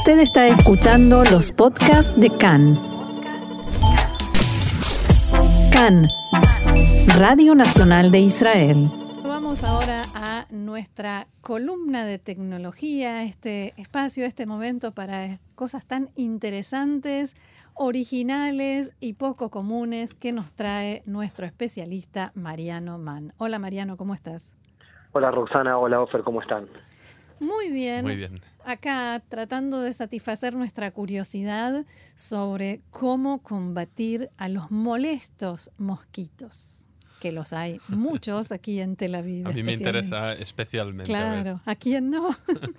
[0.00, 2.80] Usted está escuchando los podcasts de CAN.
[5.70, 6.08] CAN,
[7.18, 8.90] Radio Nacional de Israel.
[9.22, 17.36] Vamos ahora a nuestra columna de tecnología, este espacio, este momento para cosas tan interesantes,
[17.74, 23.34] originales y poco comunes que nos trae nuestro especialista Mariano Mann.
[23.36, 24.54] Hola Mariano, ¿cómo estás?
[25.12, 26.66] Hola Roxana, hola Ofer, ¿cómo están?
[27.38, 28.06] Muy bien.
[28.06, 28.40] Muy bien.
[28.64, 36.86] Acá tratando de satisfacer nuestra curiosidad sobre cómo combatir a los molestos mosquitos,
[37.20, 39.46] que los hay muchos aquí en Tel Aviv.
[39.48, 41.12] A mí me interesa especialmente.
[41.12, 41.42] a.
[41.42, 42.30] Claro, ¿a quién no?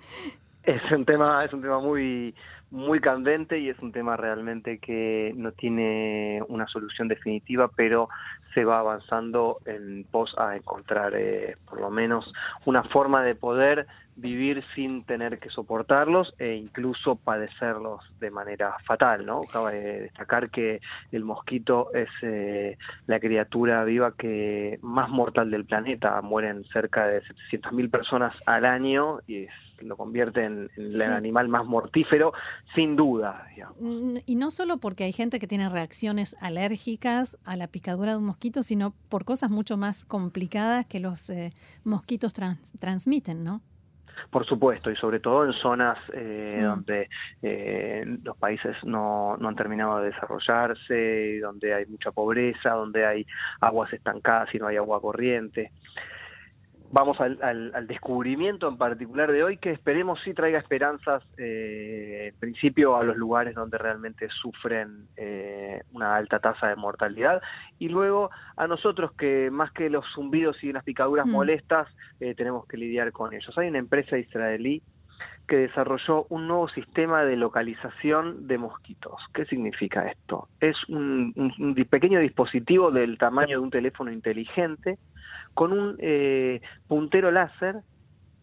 [0.64, 2.32] Es un tema, es un tema muy,
[2.72, 8.08] muy candente y es un tema realmente que no tiene una solución definitiva, pero
[8.54, 12.32] se va avanzando en pos a encontrar eh, por lo menos
[12.64, 19.24] una forma de poder vivir sin tener que soportarlos e incluso padecerlos de manera fatal,
[19.24, 19.40] ¿no?
[19.50, 20.80] Cabe destacar que
[21.12, 27.22] el mosquito es eh, la criatura viva que más mortal del planeta, mueren cerca de
[27.22, 29.52] 700.000 personas al año y es
[29.88, 31.02] lo convierte en, en Sí.
[31.02, 32.32] el animal más mortífero,
[32.74, 33.46] sin duda.
[33.54, 33.76] digamos.
[33.80, 38.18] Mm, Y no solo porque hay gente que tiene reacciones alérgicas a la picadura de
[38.18, 41.52] un mosquito, sino por cosas mucho más complicadas que los eh,
[41.84, 43.60] mosquitos trans- transmiten, ¿no?
[44.30, 46.64] Por supuesto, y sobre todo en zonas eh, Mm.
[46.64, 47.08] donde
[47.42, 53.26] eh, los países no, no han terminado de desarrollarse, donde hay mucha pobreza, donde hay
[53.60, 55.72] aguas estancadas y no hay agua corriente.
[56.94, 62.28] Vamos al, al- al descubrimiento en particular de hoy, que esperemos sí traiga esperanzas, eh,
[62.34, 67.40] en principio a los lugares donde realmente sufren eh, una alta tasa de mortalidad,
[67.78, 71.30] y luego a nosotros que más que los zumbidos y las picaduras Mm.
[71.32, 71.88] molestas,
[72.20, 73.56] eh, tenemos que lidiar con ellos.
[73.56, 74.82] Hay una empresa israelí
[75.48, 79.14] que desarrolló un nuevo sistema de localización de mosquitos.
[79.32, 80.48] ¿Qué significa esto?
[80.60, 84.98] Es un, un- pequeño dispositivo del tamaño de un teléfono inteligente
[85.54, 87.82] con un eh, puntero láser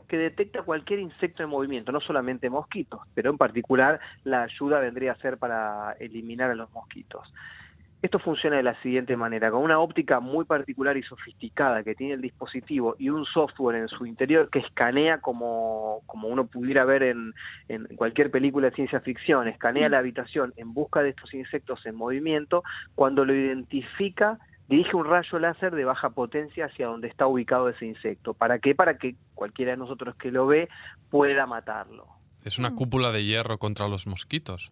[0.07, 5.11] que detecta cualquier insecto en movimiento, no solamente mosquitos, pero en particular la ayuda vendría
[5.11, 7.31] a ser para eliminar a los mosquitos.
[8.01, 12.13] Esto funciona de la siguiente manera, con una óptica muy particular y sofisticada que tiene
[12.13, 17.03] el dispositivo y un software en su interior que escanea como, como uno pudiera ver
[17.03, 17.33] en,
[17.67, 19.91] en cualquier película de ciencia ficción, escanea Sí.
[19.91, 22.63] la habitación en busca de estos insectos en movimiento,
[22.95, 27.85] cuando lo identifica dirige un rayo láser de baja potencia hacia donde está ubicado ese
[27.85, 28.33] insecto.
[28.33, 28.75] ¿Para qué?
[28.75, 30.69] Para que cualquiera de nosotros que lo ve
[31.09, 32.07] pueda matarlo.
[32.45, 32.75] Es una Mm.
[32.75, 34.71] cúpula de hierro contra los mosquitos.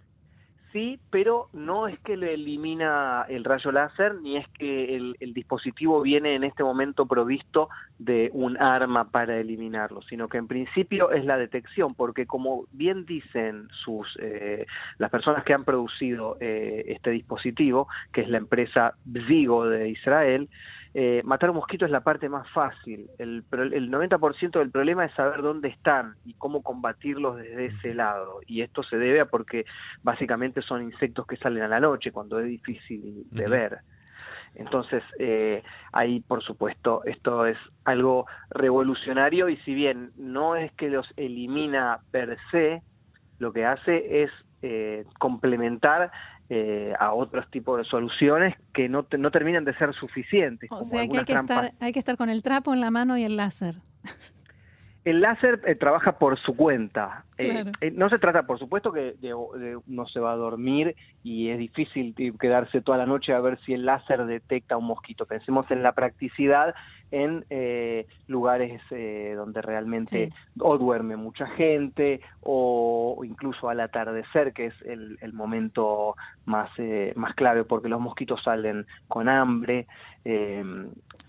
[0.78, 5.34] Sí, pero no es que le elimina el rayo láser, ni es que el, el
[5.34, 7.68] dispositivo viene en este momento provisto
[7.98, 13.08] de un arma para eliminarlo, sino que en principio es la detección, porque como bien
[13.08, 14.68] dicen sus eh,
[15.00, 20.48] las personas que han producido eh, este dispositivo, que es la empresa Bzigo de Israel,
[20.94, 23.10] eh, matar un mosquito es la parte más fácil.
[23.18, 28.40] El, el 90% del problema es saber dónde están y cómo combatirlos desde ese lado.
[28.48, 29.66] Y esto se debe a porque
[30.04, 33.80] básicamente son insectos que salen a la noche, cuando es difícil de ver.
[34.56, 40.90] Entonces, eh, ahí, por supuesto, esto es algo revolucionario y si bien no es que
[40.90, 42.82] los elimina per se,
[43.38, 44.32] lo que hace es
[44.64, 46.12] eh, complementar
[46.50, 50.70] eh, a otros tipos de soluciones que no, te- no terminan de ser suficientes.
[50.72, 51.66] O sea que hay algunas que, trampas.
[51.66, 53.76] estar, hay que estar con el trapo en la mano y el láser.
[55.04, 57.26] El láser eh, trabaja por su cuenta.
[57.38, 57.72] Eh, Claro.
[57.82, 61.50] eh, no se trata, por supuesto, que de- de uno se va a dormir y
[61.50, 65.26] es difícil eh, quedarse toda la noche a ver si el láser detecta un mosquito.
[65.26, 66.74] Pensemos en la practicidad
[67.12, 70.34] en eh, lugares eh, donde realmente Sí.
[70.60, 76.16] o duerme mucha gente o, incluso al atardecer, que es el, el momento
[76.46, 79.88] más, eh, más clave porque los mosquitos salen con hambre.
[80.26, 80.64] eh,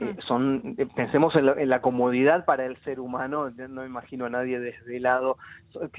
[0.01, 0.05] Ah.
[0.29, 4.61] son pensemos en, la- en la comodidad para el ser humano no imagino a nadie
[4.61, 5.39] desvelado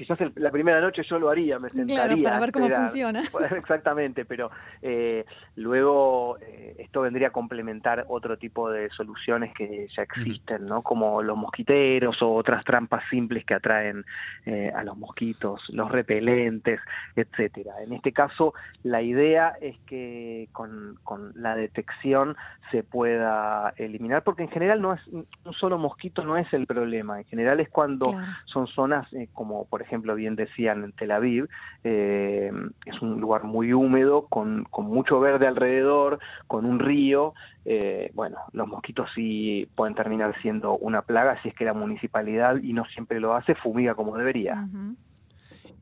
[0.00, 2.88] quizás el- la primera noche yo lo haría me sentaría Claro, para ver cómo esperar.
[2.88, 3.20] funciona.
[3.62, 4.50] exactamente pero
[4.80, 5.26] eh,
[5.56, 11.22] luego eh, esto vendría a complementar otro tipo de soluciones que ya existen no como
[11.22, 14.04] los mosquiteros o otras trampas simples que atraen
[14.46, 16.80] eh, a los mosquitos los repelentes
[17.14, 22.36] etcétera en este caso la idea es que con, con la detección
[22.70, 25.26] se pueda eliminar, porque en general no es un
[25.58, 28.32] solo mosquito no es el problema, en general es cuando Claro.
[28.46, 31.48] son zonas eh, como por ejemplo bien decían en Tel Aviv,
[31.84, 32.50] eh,
[32.86, 37.34] es un lugar muy húmedo, con, con mucho verde alrededor, con un río,
[37.64, 42.56] eh, bueno, los mosquitos sí pueden terminar siendo una plaga si es que la municipalidad,
[42.62, 44.66] y no siempre lo hace, fumiga como debería.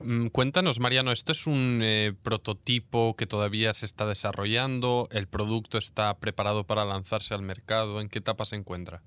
[0.00, 5.08] Mm, cuéntanos, Mariano, ¿esto es un eh, prototipo que todavía se está desarrollando?
[5.10, 8.00] ¿El producto está preparado para lanzarse al mercado?
[8.00, 9.02] ¿En qué etapa se encuentra?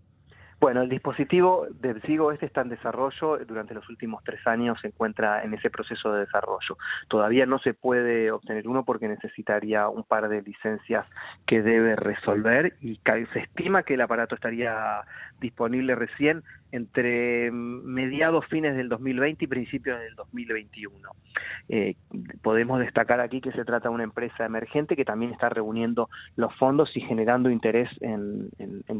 [0.62, 4.90] Bueno, el dispositivo de Zigo este está en desarrollo, durante los últimos tres años se
[4.90, 6.78] encuentra en ese proceso de desarrollo.
[7.08, 11.10] Todavía no se puede obtener uno porque necesitaría un par de licencias
[11.48, 13.00] que debe resolver y
[13.34, 15.02] se estima que el aparato estaría
[15.40, 21.09] disponible recién entre mediados, fines del 2020 y principios del 2021.
[21.69, 21.95] Eh,
[22.41, 26.53] podemos destacar aquí que se trata de una empresa emergente que también está reuniendo los
[26.56, 28.50] fondos y generando interés en,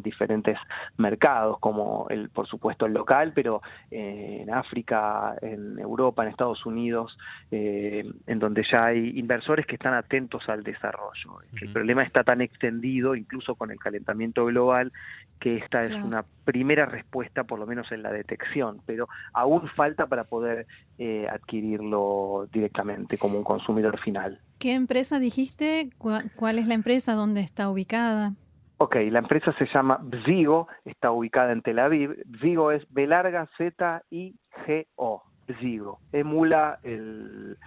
[0.02, 0.58] diferentes
[0.98, 6.66] mercados, como el, por supuesto el local, pero eh, en África, en Europa, en Estados
[6.66, 7.18] Unidos,
[7.52, 11.40] eh, en donde ya hay inversores que están atentos al desarrollo.
[11.62, 14.92] El problema está tan extendido, incluso con el calentamiento global,
[15.40, 20.08] que esta es una primera respuesta, por lo menos en la detección, pero aún falta
[20.08, 20.68] para poder
[20.98, 24.40] eh, adquirirlo directamente como un consumidor final.
[24.60, 25.92] ¿Qué empresa dijiste?
[25.98, 27.14] ¿Cuál es la empresa?
[27.14, 28.34] ¿Dónde está ubicada?
[28.78, 32.24] Ok, la empresa se llama Bzigo, está ubicada en Tel Aviv.
[32.26, 34.36] Bzigo es B larga Z I
[34.66, 36.00] G O, Bzigo.
[36.12, 37.58] Emula el,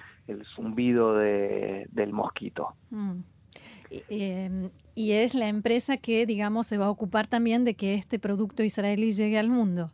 [0.56, 2.74] zumbido del mosquito.
[2.90, 3.20] Mm.
[4.08, 8.18] Em, y es la empresa que, digamos, se va a ocupar también de que este
[8.18, 9.90] producto israelí llegue al mundo.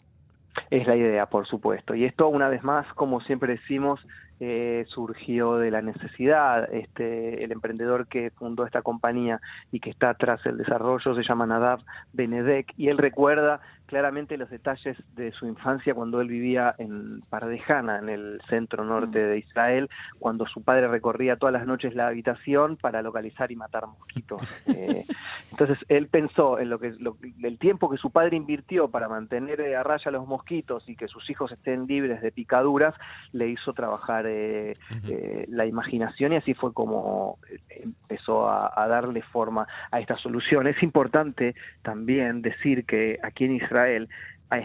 [0.71, 1.95] Es la idea, por supuesto.
[1.95, 4.01] Y esto, una vez más, como siempre decimos,
[4.43, 6.73] eh, surgió de la necesidad.
[6.73, 11.47] Este, el emprendedor que fundó esta compañía y que está tras el desarrollo se llama
[11.47, 11.81] Nadav
[12.15, 17.99] Benedek y él recuerda claramente los detalles de su infancia cuando él vivía en Pardejana,
[17.99, 19.91] en el centro norte de Israel,
[20.21, 24.65] cuando su padre recorría todas las noches la habitación para localizar y matar mosquitos.
[24.71, 25.05] Eh,
[25.51, 26.95] entonces él pensó en lo que
[27.43, 31.29] el tiempo que su padre invirtió para mantener a raya los mosquitos y que sus
[31.29, 32.95] hijos estén libres de picaduras,
[33.33, 34.75] le hizo trabajar eh,
[35.09, 37.39] eh, la imaginación y así fue como
[37.69, 40.69] empezó a, a darle forma a esta solución.
[40.69, 43.80] Es importante también decir que aquí en Israel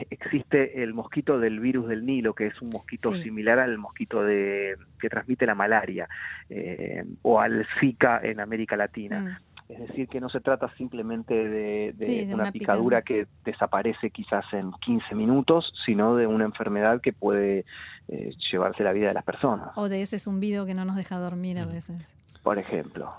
[0.09, 4.75] existe el mosquito del virus del Nilo, que es un mosquito similar al mosquito de,
[4.99, 6.07] que transmite la malaria
[6.49, 9.21] eh, o al Zika en América Latina.
[9.21, 9.55] Mm.
[9.67, 15.15] Es decir, que no se trata simplemente de, una, picadura, que desaparece quizás en 15
[15.15, 17.65] minutos, sino de una enfermedad que puede
[18.07, 19.69] eh, llevarse la vida de las personas.
[19.75, 22.13] O de ese zumbido que no nos deja dormir a veces.
[22.43, 23.11] Por ejemplo.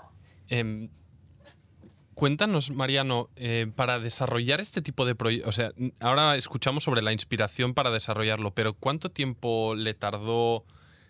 [0.47, 0.87] Em,
[2.17, 7.13] Cuéntanos, Mariano, eh, para desarrollar este tipo de proyectos, o sea, ahora escuchamos sobre la
[7.13, 10.65] inspiración para desarrollarlo, pero ¿cuánto tiempo le tardó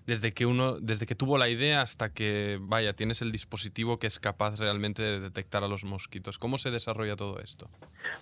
[0.07, 4.07] desde que uno, desde que tuvo la idea hasta que, vaya, tienes el dispositivo que
[4.07, 6.39] es capaz realmente de detectar a los mosquitos.
[6.39, 7.69] ¿Cómo se desarrolla todo esto?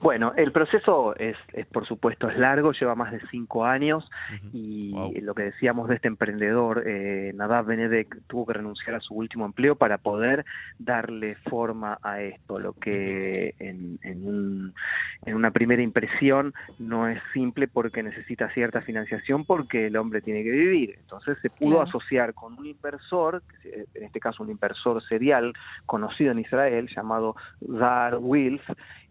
[0.01, 1.37] Bueno, el proceso es,
[1.71, 4.03] por supuesto, es largo, lleva más de cinco años
[4.51, 4.91] y
[5.21, 9.45] lo que decíamos de este emprendedor, eh, Nadav Benedek, tuvo que renunciar a su último
[9.45, 10.43] empleo para poder
[10.79, 14.73] darle forma a esto, lo que en, en,
[15.25, 20.43] en una primera impresión no es simple porque necesita cierta financiación porque el hombre tiene
[20.43, 20.95] que vivir.
[20.99, 25.53] Entonces se pudo asociar con un inversor, en este caso un inversor serial
[25.85, 27.35] conocido en Israel llamado
[27.79, 28.61] Zar Wills,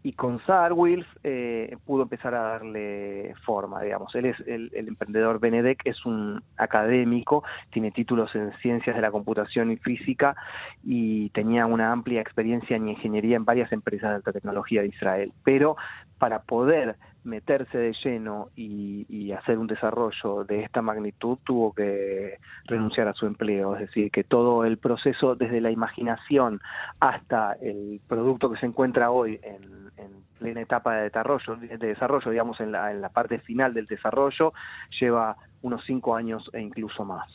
[0.04, 4.14] y con Zar Wills eh, pudo empezar a darle forma, digamos.
[4.14, 9.70] Él es el, emprendedor Benedek, es un académico, tiene títulos en ciencias de la computación
[9.70, 10.36] y física
[10.84, 15.32] y tenía una amplia experiencia en ingeniería en varias empresas de alta tecnología de Israel.
[15.42, 15.78] Pero
[16.18, 23.08] para poder meterse de lleno y, hacer un desarrollo de esta magnitud tuvo que renunciar
[23.08, 26.60] a su empleo, es decir, que todo el proceso desde la imaginación
[27.00, 29.84] hasta el producto que se encuentra hoy en,
[30.38, 34.52] plena etapa de desarrollo, de desarrollo digamos en la, en la parte final del desarrollo,
[35.00, 37.28] lleva unos cinco años e incluso más.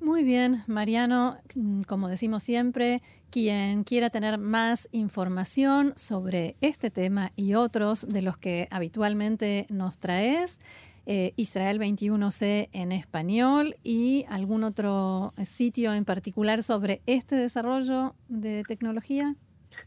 [0.00, 3.00] Muy bien, Mariano, mm, como decimos siempre,
[3.30, 9.98] quien quiera tener más información sobre este tema y otros de los que habitualmente nos
[9.98, 10.60] traes,
[11.06, 18.62] eh, Israel 21C en español y algún otro sitio en particular sobre este desarrollo de
[18.64, 19.36] tecnología?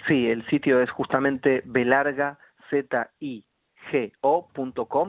[0.07, 2.39] Sí, el sitio es justamente Belarga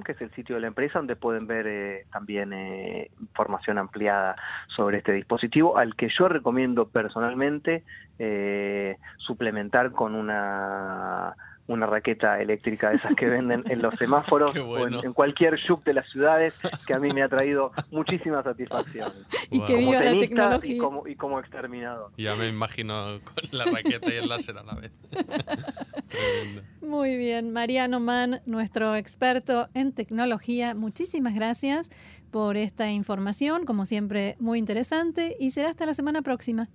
[0.02, 4.37] que es el sitio de la empresa, donde pueden ver eh, también eh, información ampliada
[4.69, 7.85] sobre este dispositivo, al que yo recomiendo personalmente
[8.19, 11.35] eh, suplementar con una
[11.68, 15.94] una raqueta eléctrica de esas que venden en los semáforos o en, cualquier shop de
[15.94, 16.54] las ciudades
[16.87, 19.12] que a mí me ha traído muchísima satisfacción.
[19.50, 20.75] Y que viva la tecnología.
[20.75, 22.12] Y como, y como exterminador.
[22.18, 24.92] Ya me imagino con la raqueta y el láser a la vez.
[26.82, 31.90] Muy bien, Mariano Mann, nuestro experto en tecnología, muchísimas gracias
[32.30, 36.68] por esta información, como siempre muy interesante, y será hasta la semana próxima.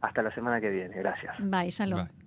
[0.00, 1.34] Hasta la semana que viene, gracias.
[1.38, 2.06] Bye, shalom.
[2.06, 2.25] Bye.